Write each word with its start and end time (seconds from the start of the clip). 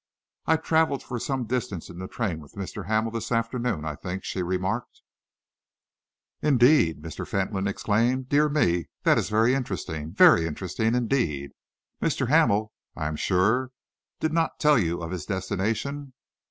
"I 0.47 0.57
travelled 0.57 1.03
for 1.03 1.19
some 1.19 1.45
distance 1.45 1.87
in 1.87 1.99
the 1.99 2.07
train 2.07 2.39
with 2.39 2.55
Mr. 2.55 2.87
Hamel 2.87 3.11
this 3.11 3.31
afternoon, 3.31 3.85
I 3.85 3.93
think," 3.95 4.23
she 4.23 4.41
remarked. 4.41 5.03
"Indeed?" 6.41 7.03
Mr. 7.03 7.27
Fentolin 7.27 7.67
exclaimed. 7.67 8.27
"Dear 8.27 8.49
me, 8.49 8.89
that 9.03 9.19
is 9.19 9.29
very 9.29 9.53
interesting 9.53 10.11
very 10.11 10.47
interesting, 10.47 10.95
indeed! 10.95 11.51
Mr. 12.01 12.29
Hamel, 12.29 12.73
I 12.95 13.05
am 13.09 13.15
sure, 13.15 13.69
did 14.19 14.33
not 14.33 14.59
tell 14.59 14.79
you 14.79 15.03
of 15.03 15.11
his 15.11 15.27
destination?" 15.27 16.13